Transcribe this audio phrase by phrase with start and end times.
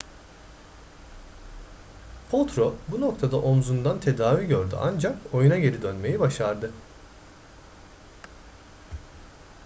[2.29, 6.71] potro bu noktada omzundan tedavi gördü ancak oyuna geri dönmeyi başardı